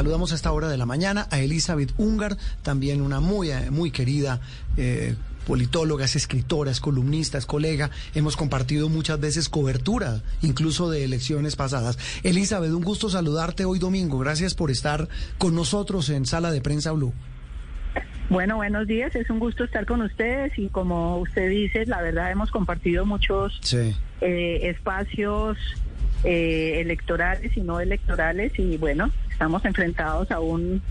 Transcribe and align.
Saludamos 0.00 0.32
a 0.32 0.34
esta 0.34 0.50
hora 0.52 0.68
de 0.68 0.78
la 0.78 0.86
mañana 0.86 1.26
a 1.30 1.40
Elizabeth 1.40 1.92
Ungar, 1.98 2.38
también 2.62 3.02
una 3.02 3.20
muy, 3.20 3.50
eh, 3.50 3.70
muy 3.70 3.90
querida 3.90 4.40
eh, 4.78 5.14
politóloga, 5.46 6.06
es 6.06 6.16
escritora, 6.16 6.70
es 6.70 6.80
columnista, 6.80 7.36
es 7.36 7.44
colega. 7.44 7.90
Hemos 8.14 8.34
compartido 8.34 8.88
muchas 8.88 9.20
veces 9.20 9.50
cobertura, 9.50 10.22
incluso 10.40 10.88
de 10.88 11.04
elecciones 11.04 11.54
pasadas. 11.54 11.98
Elizabeth, 12.22 12.72
un 12.72 12.82
gusto 12.82 13.10
saludarte 13.10 13.66
hoy 13.66 13.78
domingo. 13.78 14.18
Gracias 14.18 14.54
por 14.54 14.70
estar 14.70 15.06
con 15.36 15.54
nosotros 15.54 16.08
en 16.08 16.24
Sala 16.24 16.50
de 16.50 16.62
Prensa 16.62 16.92
Blue. 16.92 17.12
Bueno, 18.30 18.56
buenos 18.56 18.86
días. 18.86 19.14
Es 19.14 19.28
un 19.28 19.38
gusto 19.38 19.64
estar 19.64 19.84
con 19.84 20.00
ustedes 20.00 20.58
y 20.58 20.70
como 20.70 21.18
usted 21.18 21.50
dice, 21.50 21.84
la 21.84 22.00
verdad 22.00 22.30
hemos 22.30 22.50
compartido 22.50 23.04
muchos 23.04 23.60
eh, 23.74 24.60
espacios 24.62 25.58
eh, 26.24 26.80
electorales 26.80 27.54
y 27.54 27.60
no 27.60 27.80
electorales 27.80 28.58
y 28.58 28.78
bueno, 28.78 29.10
estamos 29.40 29.64
enfrentados 29.64 30.30
a 30.30 30.38
un 30.38 30.82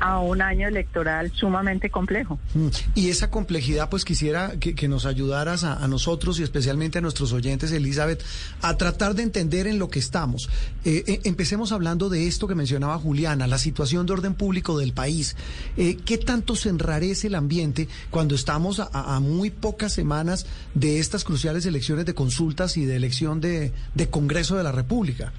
a 0.00 0.18
un 0.18 0.42
año 0.42 0.66
electoral 0.66 1.30
sumamente 1.32 1.88
complejo. 1.88 2.38
Mm, 2.54 2.68
y 2.96 3.10
esa 3.10 3.30
complejidad, 3.30 3.88
pues 3.88 4.04
quisiera 4.04 4.54
que, 4.58 4.88
nos 4.88 5.06
ayudaras 5.06 5.62
a, 5.62 5.86
nosotros 5.86 6.40
y 6.40 6.42
especialmente 6.42 6.98
a 6.98 7.00
nuestros 7.00 7.32
oyentes, 7.32 7.70
Elizabeth, 7.70 8.20
a 8.62 8.76
tratar 8.76 9.14
de 9.14 9.22
entender 9.22 9.68
en 9.68 9.78
lo 9.78 9.90
que 9.90 10.00
estamos. 10.00 10.48
Eh, 10.84 11.04
eh, 11.06 11.20
empecemos 11.22 11.70
hablando 11.70 12.08
de 12.08 12.26
esto 12.26 12.48
que 12.48 12.56
mencionaba 12.56 12.98
Juliana, 12.98 13.46
la 13.46 13.58
situación 13.58 14.06
de 14.06 14.14
orden 14.14 14.34
público 14.34 14.76
del 14.76 14.92
país. 14.92 15.36
Eh, 15.76 15.96
¿Qué 16.04 16.18
tanto 16.18 16.56
se 16.56 16.70
enrarece 16.70 17.28
el 17.28 17.36
ambiente 17.36 17.86
cuando 18.10 18.34
estamos 18.34 18.80
a, 18.80 19.20
muy 19.20 19.50
pocas 19.50 19.92
semanas 19.92 20.46
de 20.74 20.98
estas 20.98 21.22
cruciales 21.22 21.64
elecciones 21.64 22.06
de 22.06 22.14
consultas 22.14 22.76
y 22.76 22.86
de 22.86 22.96
elección 22.96 23.40
de, 23.40 23.72
de 23.94 24.10
Congreso 24.10 24.56
de 24.56 24.64
la 24.64 24.72
República? 24.72 25.32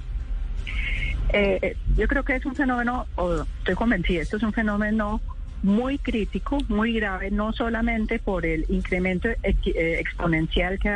Eh, 1.34 1.76
yo 1.98 2.08
creo 2.08 2.24
que 2.24 2.36
es 2.36 2.46
un 2.46 2.56
fenómeno, 2.56 3.08
o 3.16 3.44
estoy 3.60 3.74
convencida, 3.74 4.22
esto 4.22 4.38
es 4.38 4.44
un 4.44 4.54
fenómeno 4.54 5.20
muy 5.64 5.98
crítico, 5.98 6.60
muy 6.68 6.94
grave, 6.94 7.32
no 7.32 7.54
solamente 7.54 8.20
por 8.20 8.46
el 8.46 8.66
incremento 8.70 9.30
eh, 9.30 9.98
exponencial 10.00 10.78
que, 10.78 10.94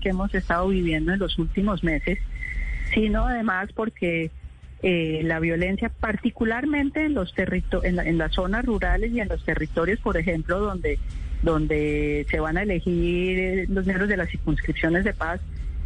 que 0.00 0.10
hemos 0.10 0.32
estado 0.32 0.68
viviendo 0.68 1.12
en 1.12 1.18
los 1.18 1.38
últimos 1.38 1.82
meses, 1.82 2.18
sino 2.94 3.26
además 3.26 3.70
porque 3.74 4.30
eh, 4.82 5.22
la 5.24 5.40
violencia, 5.40 5.88
particularmente 5.88 7.04
en 7.04 7.14
los 7.14 7.34
en, 7.36 7.98
en, 7.98 8.18
las 8.18 8.32
zonas 8.32 8.64
rurales 8.64 9.10
y 9.12 9.20
en 9.20 9.28
los 9.28 9.44
territorios, 9.44 9.98
por 10.00 10.16
ejemplo, 10.16 10.60
donde 10.60 10.98
donde 11.42 12.26
se 12.30 12.38
van 12.38 12.58
a 12.58 12.62
elegir 12.62 13.68
los 13.70 13.86
miembros 13.86 14.08
de 14.08 14.16
las 14.18 14.28
circunscripciones 14.28 15.04
de 15.04 15.14
paz, 15.14 15.40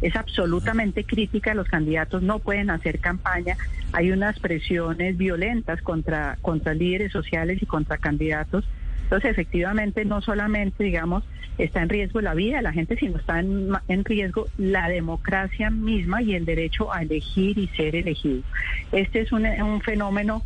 es 0.05 0.15
absolutamente 0.15 1.03
crítica, 1.03 1.55
los 1.55 1.67
candidatos 1.67 2.21
no 2.21 2.37
pueden 2.37 2.69
hacer 2.69 2.99
campaña, 2.99 3.57
hay 3.91 4.11
unas 4.11 4.39
presiones 4.39 5.17
violentas 5.17 5.81
contra, 5.81 6.37
contra 6.43 6.75
líderes 6.75 7.11
sociales 7.11 7.59
y 7.59 7.65
contra 7.65 7.97
candidatos. 7.97 8.65
Entonces, 9.01 9.31
efectivamente, 9.31 10.05
no 10.05 10.21
solamente, 10.21 10.83
digamos, 10.83 11.23
está 11.57 11.81
en 11.81 11.89
riesgo 11.89 12.21
la 12.21 12.35
vida 12.35 12.57
de 12.57 12.61
la 12.61 12.71
gente, 12.71 12.97
sino 12.97 13.17
está 13.17 13.39
en, 13.39 13.71
en 13.87 14.05
riesgo 14.05 14.47
la 14.59 14.89
democracia 14.89 15.71
misma 15.71 16.21
y 16.21 16.35
el 16.35 16.45
derecho 16.45 16.93
a 16.93 17.01
elegir 17.01 17.57
y 17.57 17.67
ser 17.69 17.95
elegido. 17.95 18.43
Este 18.91 19.21
es 19.21 19.31
un, 19.31 19.47
un 19.47 19.81
fenómeno 19.81 20.43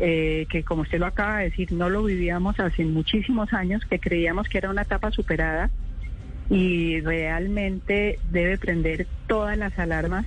eh, 0.00 0.46
que, 0.48 0.62
como 0.62 0.80
usted 0.80 0.98
lo 0.98 1.06
acaba 1.06 1.38
de 1.38 1.50
decir, 1.50 1.72
no 1.72 1.90
lo 1.90 2.04
vivíamos 2.04 2.58
hace 2.58 2.86
muchísimos 2.86 3.52
años, 3.52 3.84
que 3.84 3.98
creíamos 3.98 4.48
que 4.48 4.56
era 4.56 4.70
una 4.70 4.82
etapa 4.82 5.10
superada 5.10 5.70
y 6.50 7.00
realmente 7.00 8.18
debe 8.30 8.58
prender 8.58 9.06
todas 9.26 9.56
las 9.56 9.78
alarmas. 9.78 10.26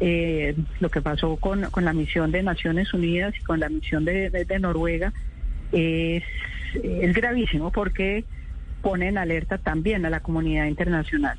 Eh, 0.00 0.56
lo 0.80 0.90
que 0.90 1.00
pasó 1.00 1.36
con, 1.36 1.62
con, 1.70 1.84
la 1.84 1.92
misión 1.92 2.32
de 2.32 2.42
Naciones 2.42 2.92
Unidas 2.92 3.34
y 3.38 3.42
con 3.44 3.60
la 3.60 3.68
misión 3.68 4.04
de, 4.04 4.30
de, 4.30 4.58
Noruega 4.58 5.12
es, 5.70 6.24
es 6.74 7.14
gravísimo 7.14 7.70
porque 7.70 8.24
pone 8.82 9.08
en 9.08 9.16
alerta 9.16 9.58
también 9.58 10.04
a 10.04 10.10
la 10.10 10.20
comunidad 10.20 10.66
internacional. 10.66 11.38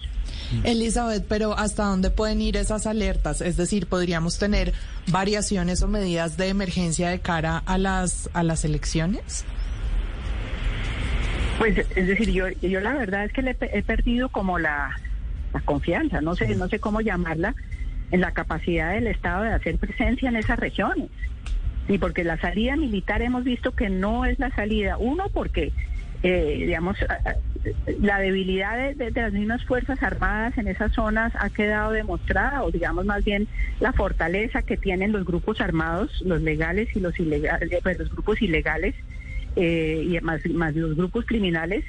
Elizabeth, 0.63 1.25
pero 1.27 1.57
¿hasta 1.57 1.83
dónde 1.83 2.09
pueden 2.09 2.41
ir 2.41 2.55
esas 2.57 2.87
alertas? 2.87 3.41
Es 3.41 3.57
decir, 3.57 3.87
¿podríamos 3.87 4.39
tener 4.39 4.73
variaciones 5.07 5.81
o 5.81 5.87
medidas 5.87 6.37
de 6.37 6.47
emergencia 6.47 7.09
de 7.09 7.19
cara 7.19 7.61
a 7.65 7.77
las, 7.77 8.29
a 8.33 8.43
las 8.43 8.63
elecciones? 8.63 9.45
Pues 11.63 11.77
es 11.77 12.07
decir, 12.07 12.29
yo, 12.29 12.49
yo 12.61 12.81
la 12.81 12.91
verdad 12.91 13.23
es 13.23 13.31
que 13.31 13.41
le 13.41 13.55
he 13.61 13.83
perdido 13.83 14.27
como 14.27 14.59
la, 14.59 14.99
confianza, 15.63 16.19
no 16.19 16.35
sé, 16.35 16.57
no 16.57 16.67
sé 16.67 16.79
cómo 16.79 16.99
llamarla, 16.99 17.55
en 18.11 18.19
la 18.19 18.31
capacidad 18.31 18.91
del 18.91 19.07
Estado 19.07 19.43
de 19.43 19.53
hacer 19.53 19.77
presencia 19.77 20.27
en 20.27 20.35
esas 20.35 20.59
regiones. 20.59 21.07
Y 21.87 21.99
porque 21.99 22.25
la 22.25 22.37
salida 22.37 22.75
militar 22.75 23.21
hemos 23.21 23.45
visto 23.45 23.71
que 23.71 23.89
no 23.89 24.25
es 24.25 24.39
la 24.39 24.49
salida. 24.49 24.97
Uno, 24.97 25.29
porque, 25.33 25.71
eh, 26.21 26.63
digamos, 26.65 26.97
la 28.01 28.19
debilidad 28.19 28.93
de, 28.93 29.11
las 29.11 29.31
mismas 29.31 29.63
Fuerzas 29.63 30.03
Armadas 30.03 30.57
en 30.57 30.67
esas 30.67 30.91
zonas 30.91 31.31
ha 31.39 31.49
quedado 31.49 31.93
demostrada, 31.93 32.63
o 32.63 32.71
digamos 32.71 33.05
más 33.05 33.23
bien 33.23 33.47
la 33.79 33.93
fortaleza 33.93 34.63
que 34.63 34.75
tienen 34.75 35.13
los 35.13 35.23
grupos 35.23 35.61
armados, 35.61 36.23
los 36.25 36.41
legales 36.41 36.93
y 36.93 36.99
los 36.99 37.17
ilegales, 37.17 37.79
pues 37.81 37.99
los 37.99 38.09
grupos 38.09 38.41
ilegales 38.41 38.95
eh, 39.55 40.03
y 40.09 40.19
más, 40.21 40.45
más 40.47 40.75
los 40.75 40.95
grupos 40.95 41.25
criminales, 41.25 41.85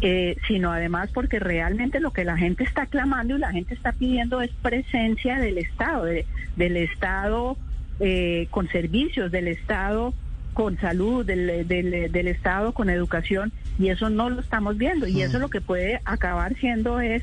eh, 0.00 0.36
sino 0.46 0.72
además 0.72 1.10
porque 1.12 1.38
realmente 1.38 2.00
lo 2.00 2.12
que 2.12 2.24
la 2.24 2.36
gente 2.36 2.64
está 2.64 2.86
clamando 2.86 3.36
y 3.36 3.40
la 3.40 3.52
gente 3.52 3.74
está 3.74 3.92
pidiendo 3.92 4.40
es 4.40 4.50
presencia 4.62 5.38
del 5.38 5.58
Estado, 5.58 6.04
del 6.04 6.76
Estado 6.76 7.56
eh, 8.00 8.46
con 8.50 8.68
servicios, 8.68 9.32
del 9.32 9.48
Estado 9.48 10.14
con 10.54 10.78
salud, 10.78 11.24
del, 11.24 11.66
del, 11.66 12.28
Estado 12.28 12.72
con 12.72 12.90
educación, 12.90 13.52
y 13.78 13.88
eso 13.88 14.10
no 14.10 14.28
lo 14.28 14.40
estamos 14.40 14.76
viendo, 14.76 15.06
y 15.06 15.22
eso 15.22 15.38
mm. 15.38 15.40
lo 15.40 15.48
que 15.48 15.62
puede 15.62 16.00
acabar 16.04 16.54
siendo 16.56 17.00
es 17.00 17.22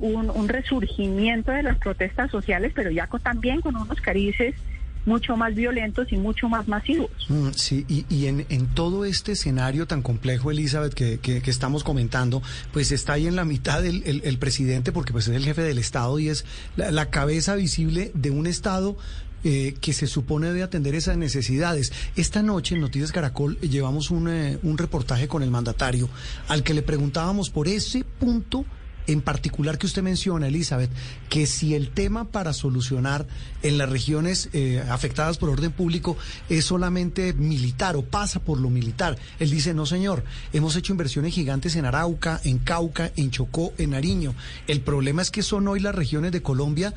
un, 0.00 0.28
un, 0.28 0.48
resurgimiento 0.48 1.52
de 1.52 1.62
las 1.62 1.78
protestas 1.78 2.32
sociales, 2.32 2.72
pero 2.74 2.90
ya 2.90 3.06
también 3.22 3.60
con 3.60 3.76
unos 3.76 4.00
carices 4.00 4.56
mucho 5.04 5.36
más 5.36 5.54
violentos 5.54 6.12
y 6.12 6.16
mucho 6.16 6.48
más 6.48 6.68
masivos. 6.68 7.10
Mm, 7.28 7.48
sí, 7.54 7.84
y, 7.88 8.26
en, 8.26 8.46
en, 8.48 8.66
todo 8.68 9.04
este 9.04 9.32
escenario 9.32 9.86
tan 9.86 10.02
complejo, 10.02 10.50
Elizabeth, 10.50 10.94
que, 10.94 11.18
que, 11.18 11.42
estamos 11.50 11.84
comentando, 11.84 12.42
pues 12.72 12.92
está 12.92 13.14
ahí 13.14 13.26
en 13.26 13.36
la 13.36 13.44
mitad 13.44 13.84
el, 13.84 14.02
el, 14.24 14.38
presidente, 14.38 14.92
porque 14.92 15.12
pues 15.12 15.28
es 15.28 15.36
el 15.36 15.44
jefe 15.44 15.62
del 15.62 15.78
Estado 15.78 16.18
y 16.18 16.28
es 16.28 16.44
la, 16.76 17.10
cabeza 17.10 17.54
visible 17.54 18.10
de 18.14 18.30
un 18.30 18.46
Estado 18.46 18.96
eh, 19.44 19.74
que 19.80 19.92
se 19.92 20.06
supone 20.06 20.46
debe 20.46 20.62
atender 20.62 20.94
esas 20.94 21.16
necesidades. 21.16 21.92
Esta 22.16 22.42
noche 22.42 22.74
en 22.74 22.80
Noticias 22.80 23.12
Caracol 23.12 23.58
llevamos 23.60 24.10
un, 24.10 24.28
eh, 24.28 24.58
un 24.62 24.78
reportaje 24.78 25.28
con 25.28 25.42
el 25.42 25.50
mandatario 25.50 26.08
al 26.48 26.62
que 26.62 26.74
le 26.74 26.82
preguntábamos 26.82 27.50
por 27.50 27.68
ese 27.68 28.04
punto 28.04 28.64
en 29.06 29.20
particular 29.20 29.78
que 29.78 29.86
usted 29.86 30.02
menciona, 30.02 30.48
Elizabeth, 30.48 30.90
que 31.28 31.46
si 31.46 31.74
el 31.74 31.90
tema 31.90 32.24
para 32.24 32.52
solucionar 32.52 33.26
en 33.62 33.78
las 33.78 33.88
regiones 33.88 34.48
eh, 34.52 34.84
afectadas 34.88 35.38
por 35.38 35.50
orden 35.50 35.72
público 35.72 36.16
es 36.48 36.64
solamente 36.64 37.32
militar 37.32 37.96
o 37.96 38.02
pasa 38.02 38.40
por 38.40 38.60
lo 38.60 38.70
militar, 38.70 39.18
él 39.38 39.50
dice, 39.50 39.74
no 39.74 39.86
señor, 39.86 40.24
hemos 40.52 40.76
hecho 40.76 40.92
inversiones 40.92 41.34
gigantes 41.34 41.76
en 41.76 41.84
Arauca, 41.84 42.40
en 42.44 42.58
Cauca, 42.58 43.12
en 43.16 43.30
Chocó, 43.30 43.72
en 43.78 43.90
Nariño. 43.90 44.34
El 44.66 44.80
problema 44.80 45.22
es 45.22 45.30
que 45.30 45.42
son 45.42 45.68
hoy 45.68 45.80
las 45.80 45.94
regiones 45.94 46.32
de 46.32 46.42
Colombia 46.42 46.94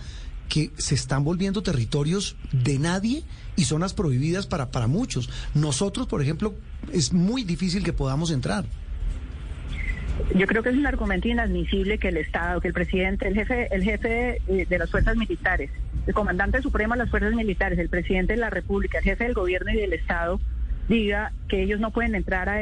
que 0.49 0.71
se 0.77 0.95
están 0.95 1.23
volviendo 1.23 1.63
territorios 1.63 2.35
de 2.51 2.77
nadie 2.77 3.23
y 3.55 3.65
zonas 3.65 3.93
prohibidas 3.93 4.47
para, 4.47 4.69
para 4.69 4.87
muchos. 4.87 5.29
Nosotros, 5.53 6.07
por 6.07 6.21
ejemplo, 6.21 6.53
es 6.91 7.13
muy 7.13 7.43
difícil 7.43 7.83
que 7.83 7.93
podamos 7.93 8.31
entrar. 8.31 8.65
Yo 10.35 10.47
creo 10.47 10.63
que 10.63 10.69
es 10.69 10.75
un 10.75 10.87
argumento 10.87 11.27
inadmisible 11.27 11.97
que 11.97 12.09
el 12.09 12.17
Estado, 12.17 12.61
que 12.61 12.69
el 12.69 12.73
presidente, 12.73 13.27
el 13.27 13.35
jefe, 13.35 13.67
el 13.73 13.83
jefe 13.83 14.41
de 14.47 14.77
las 14.77 14.89
fuerzas 14.89 15.15
militares, 15.15 15.69
el 16.07 16.13
comandante 16.13 16.61
supremo 16.61 16.93
de 16.93 16.99
las 16.99 17.09
fuerzas 17.09 17.33
militares, 17.33 17.79
el 17.79 17.89
presidente 17.89 18.33
de 18.33 18.39
la 18.39 18.49
República, 18.49 18.99
el 18.99 19.03
jefe 19.03 19.25
del 19.25 19.33
gobierno 19.33 19.71
y 19.71 19.77
del 19.77 19.93
Estado 19.93 20.39
diga 20.87 21.31
que 21.47 21.63
ellos 21.63 21.79
no 21.79 21.91
pueden 21.91 22.15
entrar 22.15 22.47
a, 22.49 22.59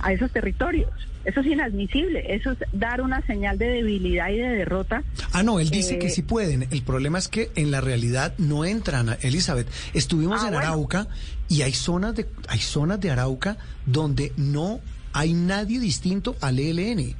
a, 0.00 0.12
esos 0.12 0.30
territorios. 0.30 0.90
Eso 1.24 1.40
es 1.40 1.46
inadmisible. 1.46 2.34
Eso 2.34 2.52
es 2.52 2.58
dar 2.72 3.00
una 3.00 3.20
señal 3.26 3.58
de 3.58 3.66
debilidad 3.66 4.30
y 4.30 4.38
de 4.38 4.48
derrota. 4.48 5.02
Ah, 5.32 5.42
no, 5.42 5.60
él 5.60 5.68
dice 5.68 5.98
que 5.98 6.06
eh, 6.06 6.10
sí 6.10 6.22
pueden. 6.22 6.68
El 6.70 6.82
problema 6.82 7.18
es 7.18 7.28
que 7.28 7.50
en 7.56 7.70
la 7.70 7.80
realidad 7.80 8.34
no 8.38 8.64
entran, 8.64 9.16
Elizabeth. 9.20 9.68
Estuvimos 9.94 10.42
ah, 10.44 10.48
en 10.48 10.54
Arauca 10.54 11.08
y 11.48 11.62
hay 11.62 11.72
zonas 11.72 12.14
de 12.14 12.26
hay 12.48 12.60
zonas 12.60 13.00
de 13.00 13.10
Arauca 13.10 13.58
donde 13.84 14.32
no 14.36 14.80
hay 15.12 15.32
nadie 15.32 15.80
distinto 15.80 16.36
al 16.40 16.58
ELN. 16.58 17.14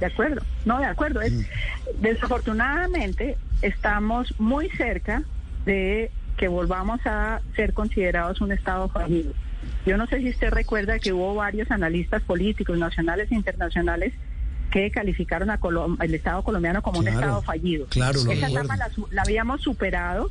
De 0.00 0.06
acuerdo, 0.06 0.42
no, 0.64 0.78
de 0.78 0.86
acuerdo. 0.86 1.20
Es, 1.20 1.32
mm. 1.32 1.42
Desafortunadamente 2.00 3.36
estamos 3.62 4.34
muy 4.38 4.68
cerca 4.70 5.24
de 5.64 6.10
que 6.36 6.48
volvamos 6.48 7.00
a 7.04 7.40
ser 7.56 7.74
considerados 7.74 8.40
un 8.40 8.52
Estado 8.52 8.88
fallido. 8.88 9.32
Yo 9.84 9.96
no 9.96 10.06
sé 10.06 10.20
si 10.20 10.30
usted 10.30 10.50
recuerda 10.50 10.98
que 10.98 11.12
hubo 11.12 11.34
varios 11.34 11.70
analistas 11.70 12.22
políticos 12.22 12.78
nacionales 12.78 13.30
e 13.32 13.34
internacionales 13.34 14.12
que 14.70 14.90
calificaron 14.90 15.50
a 15.50 15.58
el 16.00 16.14
Estado 16.14 16.42
colombiano 16.42 16.82
como 16.82 17.00
un 17.00 17.08
Estado 17.08 17.42
fallido. 17.42 17.86
Claro, 17.86 18.20
Esa 18.30 18.48
etapa 18.48 18.76
la, 18.76 19.22
habíamos 19.22 19.62
superado 19.62 20.30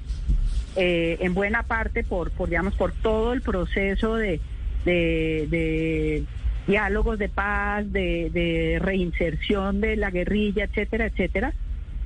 eh, 0.75 1.17
en 1.21 1.33
buena 1.33 1.63
parte 1.63 2.03
por, 2.03 2.31
por, 2.31 2.49
digamos, 2.49 2.75
por 2.75 2.91
todo 2.91 3.33
el 3.33 3.41
proceso 3.41 4.15
de, 4.15 4.39
de, 4.85 6.23
diálogos 6.67 7.17
de 7.17 7.29
paz, 7.29 7.91
de, 7.91 8.77
reinserción 8.81 9.81
de 9.81 9.95
la 9.95 10.11
guerrilla, 10.11 10.65
etcétera, 10.65 11.07
etcétera, 11.07 11.53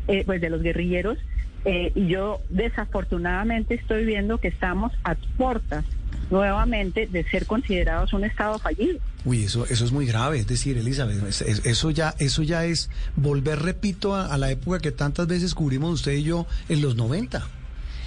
eh, 0.07 0.23
pues 0.25 0.39
de 0.39 0.49
los 0.49 0.61
guerrilleros. 0.61 1.17
Eh, 1.65 1.91
y 1.93 2.07
yo 2.07 2.41
desafortunadamente 2.49 3.75
estoy 3.75 4.05
viendo 4.05 4.39
que 4.39 4.47
estamos 4.47 4.91
a 5.03 5.15
puertas 5.37 5.85
nuevamente 6.31 7.07
de 7.07 7.23
ser 7.25 7.45
considerados 7.45 8.13
un 8.13 8.23
Estado 8.23 8.57
fallido. 8.57 8.99
Uy, 9.25 9.43
eso, 9.43 9.65
eso 9.65 9.85
es 9.85 9.91
muy 9.91 10.07
grave, 10.07 10.39
es 10.39 10.47
decir, 10.47 10.77
Elizabeth, 10.77 11.21
eso 11.65 11.91
ya, 11.91 12.15
eso 12.17 12.41
ya 12.41 12.65
es 12.65 12.89
volver, 13.15 13.59
repito, 13.59 14.15
a, 14.15 14.35
la 14.37 14.49
época 14.49 14.79
que 14.79 14.91
tantas 14.91 15.27
veces 15.27 15.53
cubrimos 15.53 15.91
usted 15.91 16.13
y 16.13 16.23
yo 16.23 16.47
en 16.69 16.81
los 16.81 16.95
90. 16.95 17.45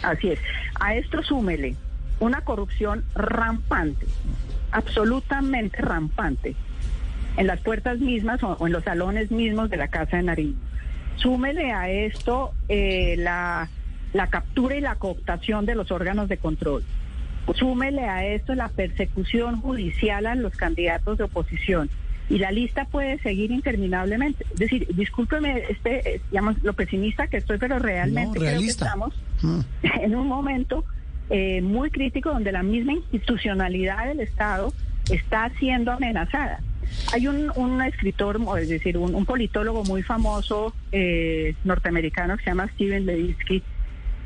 Así 0.03 0.31
es. 0.31 0.39
A 0.81 0.97
esto 0.97 1.23
súmele 1.23 1.77
una 2.21 2.43
corrupción 2.43 3.05
rampante, 3.15 4.07
absolutamente 4.71 5.81
rampante, 5.81 6.55
en 7.37 7.47
las 7.47 7.61
puertas 7.61 7.99
mismas 7.99 8.43
o, 8.43 8.67
en 8.67 8.73
los 8.73 8.85
salones 8.85 9.31
mismos 9.31 9.71
de 9.71 9.77
la 9.77 9.89
Casa 9.89 10.17
de 10.17 10.23
Nariño. 10.23 10.57
Súmele 11.17 11.73
a 11.73 11.89
esto 11.89 12.53
eh, 12.69 13.17
la, 13.19 13.69
la 14.13 14.29
captura 14.29 14.77
y 14.77 14.81
la 14.81 14.97
cooptación 14.97 15.67
de 15.67 15.75
los 15.75 15.91
órganos 15.91 16.29
de 16.29 16.37
control 16.39 16.85
Súmele 17.53 18.05
a 18.09 18.25
esto 18.27 18.55
la 18.55 18.69
persecución 18.69 19.61
judicial 19.61 20.27
a 20.27 20.35
los 20.35 20.57
candidatos 20.57 21.19
de 21.19 21.25
oposición. 21.25 21.91
Y 22.31 22.39
la 22.39 22.51
lista 22.51 22.87
puede 22.87 23.19
seguir 23.19 23.51
interminablemente. 23.51 24.47
Es 24.55 24.59
decir, 24.59 24.87
discúlpeme, 24.95 25.65
este, 25.69 26.23
digamos, 26.31 26.63
lo 26.63 26.73
pesimista 26.73 27.27
que 27.27 27.37
estoy, 27.37 27.59
pero 27.59 27.79
realmente 27.79 28.39
creo 28.39 28.61
que 28.61 28.67
estamos 28.67 29.15
mm. 29.43 29.61
en 30.01 30.15
un 30.15 30.27
momento 30.27 30.85
eh, 31.31 31.63
muy 31.63 31.91
crítico 31.91 32.31
donde 32.31 32.53
la 32.53 32.63
misma 32.63 32.93
institucionalidad 32.93 34.07
del 34.07 34.21
Estado 34.21 34.73
está 35.11 35.51
siendo 35.59 35.93
amenazada. 35.93 36.61
Hay 37.13 37.27
un, 37.27 37.51
un 37.57 37.83
escritor, 37.83 38.41
es 38.59 38.69
decir, 38.69 38.99
un, 38.99 39.25
politólogo 39.25 39.85
muy 39.85 40.03
famoso 40.03 40.75
eh, 40.93 41.55
norteamericano 41.65 42.37
que 42.37 42.45
se 42.45 42.51
llama 42.51 42.69
Steven 42.69 43.07
Levitsky, 43.07 43.63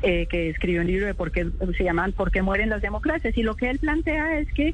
eh, 0.01 0.27
que 0.29 0.49
escribió 0.49 0.81
un 0.81 0.87
libro 0.87 1.07
de 1.07 1.13
por 1.13 1.31
qué 1.31 1.47
se 1.77 1.83
llaman 1.83 2.13
por 2.13 2.31
qué 2.31 2.41
mueren 2.41 2.69
las 2.69 2.81
democracias 2.81 3.37
y 3.37 3.43
lo 3.43 3.55
que 3.55 3.69
él 3.69 3.79
plantea 3.79 4.39
es 4.39 4.51
que 4.53 4.73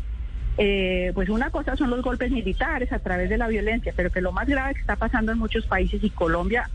eh, 0.58 1.12
pues 1.14 1.30
una 1.30 1.50
cosa 1.50 1.76
son 1.76 1.90
los 1.90 2.02
golpes 2.02 2.32
militares 2.32 2.92
a 2.94 3.00
través 3.00 3.30
de 3.30 3.38
la 3.38 3.48
violencia, 3.48 3.92
pero 3.96 4.12
que 4.12 4.22
lo 4.22 4.32
más 4.32 4.48
grave 4.48 4.76
que 4.76 4.82
está 4.82 4.96
pasando 4.96 5.32
en 5.32 5.40
muchos 5.40 5.66
países 5.66 6.04
y 6.04 6.10
Colombia 6.10 6.70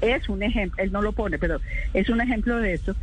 es 0.00 0.28
un 0.28 0.42
ejemplo, 0.42 0.82
él 0.82 0.92
no 0.92 1.02
lo 1.02 1.12
pone, 1.12 1.38
pero 1.38 1.60
es 1.94 2.08
un 2.08 2.20
ejemplo 2.20 2.58
de 2.58 2.74
esto. 2.74 2.94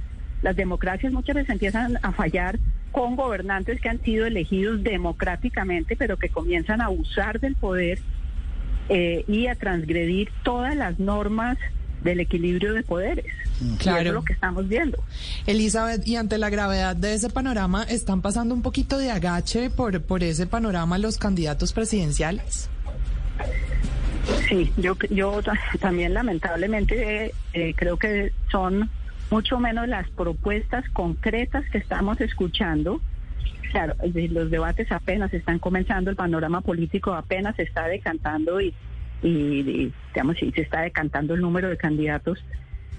Las 0.42 0.56
democracias 0.56 1.14
muchas 1.14 1.36
veces 1.36 1.50
empiezan 1.50 1.98
a 2.02 2.12
fallar 2.12 2.60
con 2.92 3.16
gobernantes 3.16 3.80
que 3.80 3.90
han 3.90 4.02
sido 4.02 4.26
elegidos 4.26 4.84
democráticamente, 4.84 5.96
pero 5.96 6.18
que 6.18 6.30
comienzan 6.30 6.82
a 6.82 6.90
usar 6.90 7.40
del 7.40 7.56
poder 7.56 8.00
eh, 8.90 9.24
y 9.28 9.48
a 9.48 9.56
transgredir 9.56 10.30
todas 10.44 10.76
las 10.76 11.00
normas 11.00 11.58
del 12.04 12.20
equilibrio 12.20 12.74
de 12.74 12.84
poderes. 12.84 13.26
Claro. 13.78 14.10
es 14.10 14.14
lo 14.14 14.24
que 14.24 14.34
estamos 14.34 14.68
viendo. 14.68 15.04
Elizabeth, 15.46 16.06
y 16.08 16.16
ante 16.16 16.40
la 16.40 16.50
gravedad 16.50 16.96
de 16.96 17.14
ese 17.14 17.30
panorama, 17.30 17.84
¿están 17.84 18.22
pasando 18.22 18.56
un 18.56 18.64
poquito 18.64 18.98
de 18.98 19.12
agache 19.12 19.70
por, 19.70 20.02
por 20.02 20.24
ese 20.24 20.48
panorama 20.48 20.98
los 20.98 21.18
candidatos 21.18 21.72
presidenciales? 21.72 22.70
Sí, 24.50 24.72
yo, 24.78 24.96
yo 25.10 25.42
también 25.80 26.14
lamentablemente 26.14 27.34
eh, 27.54 27.74
creo 27.76 27.98
que 27.98 28.34
son 28.52 28.90
mucho 29.32 29.60
menos 29.60 29.88
las 29.88 30.08
propuestas 30.10 30.88
concretas 30.90 31.68
que 31.72 31.80
estamos 31.80 32.22
escuchando. 32.22 33.02
Claro, 33.72 33.96
los 34.04 34.52
debates 34.52 34.92
apenas 34.92 35.34
están 35.34 35.58
comenzando, 35.58 36.10
el 36.10 36.18
panorama 36.18 36.62
político 36.62 37.14
apenas 37.14 37.56
se 37.56 37.64
está 37.64 37.88
decantando 37.88 38.62
y 38.62 38.74
y, 39.22 39.92
digamos, 40.14 40.38
se 40.38 40.62
está 40.62 40.82
decantando 40.82 41.34
el 41.34 41.42
número 41.42 41.70
de 41.70 41.78
candidatos, 41.78 42.44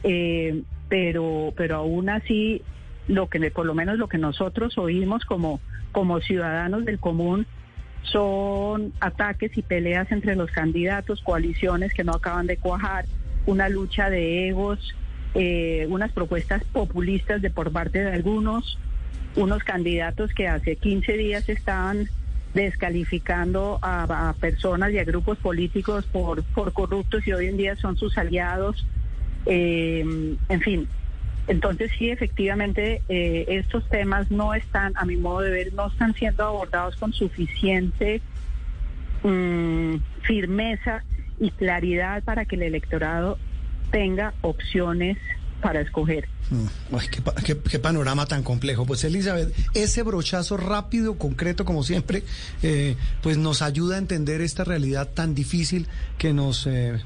eh, 0.04 0.62
pero, 0.88 1.52
pero 1.56 1.76
aún 1.76 2.08
así, 2.08 2.62
lo 3.08 3.28
que 3.28 3.50
por 3.50 3.66
lo 3.66 3.74
menos 3.74 3.98
lo 3.98 4.08
que 4.08 4.18
nosotros 4.18 4.78
oímos 4.78 5.24
como, 5.24 5.60
como 5.90 6.20
ciudadanos 6.20 6.84
del 6.84 6.98
común 6.98 7.46
son 8.02 8.92
ataques 9.00 9.56
y 9.56 9.62
peleas 9.62 10.10
entre 10.12 10.36
los 10.36 10.50
candidatos, 10.50 11.22
coaliciones 11.22 11.92
que 11.92 12.04
no 12.04 12.12
acaban 12.12 12.46
de 12.46 12.56
cuajar, 12.56 13.06
una 13.46 13.68
lucha 13.68 14.10
de 14.10 14.48
egos, 14.48 14.94
eh, 15.34 15.86
unas 15.88 16.12
propuestas 16.12 16.62
populistas 16.64 17.40
de 17.40 17.50
por 17.50 17.72
parte 17.72 18.02
de 18.02 18.12
algunos, 18.12 18.78
unos 19.36 19.64
candidatos 19.64 20.32
que 20.34 20.48
hace 20.48 20.76
15 20.76 21.12
días 21.16 21.48
estaban 21.48 22.08
descalificando 22.54 23.78
a, 23.80 24.34
personas 24.38 24.92
y 24.92 24.98
a 24.98 25.04
grupos 25.04 25.38
políticos 25.38 26.04
por, 26.06 26.42
por 26.42 26.72
corruptos 26.72 27.26
y 27.26 27.32
hoy 27.32 27.46
en 27.46 27.56
día 27.56 27.76
son 27.76 27.96
sus 27.96 28.18
aliados. 28.18 28.86
Eh, 29.46 30.36
en 30.48 30.60
fin, 30.60 30.86
entonces 31.48 31.90
sí, 31.98 32.10
efectivamente, 32.10 33.02
eh, 33.08 33.46
estos 33.48 33.88
temas 33.88 34.30
no 34.30 34.54
están, 34.54 34.92
a 34.96 35.04
mi 35.04 35.16
modo 35.16 35.40
de 35.40 35.50
ver, 35.50 35.74
no 35.74 35.88
están 35.88 36.14
siendo 36.14 36.44
abordados 36.44 36.96
con 36.96 37.12
suficiente 37.12 38.20
mm, 39.24 39.96
firmeza 40.22 41.02
y 41.40 41.50
claridad 41.50 42.22
para 42.22 42.44
que 42.44 42.56
el 42.56 42.62
electorado 42.62 43.38
tenga 43.92 44.34
opciones 44.40 45.18
para 45.62 45.80
escoger. 45.80 46.28
Mm, 46.50 46.96
qué, 47.70 47.78
panorama 47.78 48.26
tan 48.26 48.42
complejo. 48.42 48.84
Pues 48.84 49.04
Elizabeth, 49.04 49.54
ese 49.74 50.02
brochazo 50.02 50.56
rápido, 50.56 51.16
concreto, 51.16 51.64
como 51.64 51.84
siempre, 51.84 52.24
eh, 52.62 52.96
pues 53.22 53.38
nos 53.38 53.62
ayuda 53.62 53.94
a 53.94 53.98
entender 53.98 54.40
esta 54.40 54.64
realidad 54.64 55.08
tan 55.14 55.34
difícil 55.34 55.86
que 56.18 56.32
nos, 56.32 56.66
eh, 56.66 57.00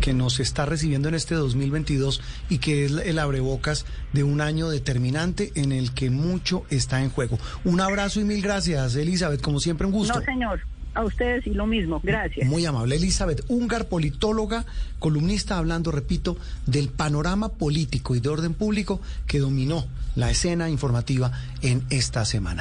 que 0.00 0.12
nos 0.12 0.38
está 0.38 0.66
recibiendo 0.66 1.08
en 1.08 1.14
este 1.14 1.34
2022 1.34 2.20
y 2.50 2.58
que 2.58 2.84
es 2.84 2.92
el 2.92 3.18
abrebocas 3.18 3.86
de 4.12 4.22
un 4.22 4.40
año 4.42 4.68
determinante 4.68 5.50
en 5.54 5.72
el 5.72 5.94
que 5.94 6.10
mucho 6.10 6.64
está 6.70 7.02
en 7.02 7.08
juego. 7.08 7.38
Un 7.64 7.80
abrazo 7.80 8.20
y 8.20 8.24
mil 8.24 8.42
gracias, 8.42 8.94
Elizabeth, 8.94 9.40
como 9.40 9.58
siempre, 9.58 9.86
un 9.86 9.92
gusto. 9.92 10.20
No, 10.20 10.24
señor. 10.24 10.60
A 10.94 11.04
ustedes 11.04 11.46
y 11.46 11.54
lo 11.54 11.66
mismo. 11.66 12.00
Gracias. 12.02 12.46
Muy 12.46 12.66
amable. 12.66 12.96
Elizabeth 12.96 13.44
Ungar, 13.48 13.88
politóloga, 13.88 14.66
columnista, 14.98 15.56
hablando, 15.56 15.90
repito, 15.90 16.36
del 16.66 16.88
panorama 16.88 17.48
político 17.48 18.14
y 18.14 18.20
de 18.20 18.28
orden 18.28 18.54
público 18.54 19.00
que 19.26 19.38
dominó 19.38 19.86
la 20.16 20.30
escena 20.30 20.68
informativa 20.68 21.32
en 21.62 21.82
esta 21.90 22.24
semana. 22.24 22.60